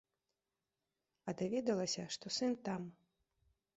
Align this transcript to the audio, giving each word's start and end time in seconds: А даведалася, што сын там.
А 1.31 1.35
даведалася, 1.41 2.03
што 2.17 2.25
сын 2.39 2.57
там. 2.71 2.81